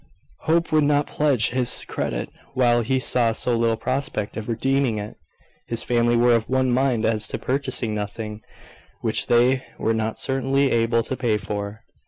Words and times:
Hope 0.45 0.71
would 0.71 0.85
not 0.85 1.05
pledge 1.05 1.51
his 1.51 1.85
credit 1.85 2.29
while 2.55 2.81
he 2.81 2.99
saw 2.99 3.33
so 3.33 3.55
little 3.55 3.77
prospect 3.77 4.35
of 4.35 4.49
redeeming 4.49 4.97
it. 4.97 5.15
His 5.67 5.83
family 5.83 6.15
were 6.17 6.33
of 6.35 6.49
one 6.49 6.71
mind 6.71 7.05
as 7.05 7.27
to 7.27 7.37
purchasing 7.37 7.93
nothing 7.93 8.41
which 9.01 9.27
they 9.27 9.61
were 9.77 9.93
not 9.93 10.17
certainly 10.17 10.71
able 10.71 11.03
to 11.03 11.15
pay 11.15 11.37
for. 11.37 11.83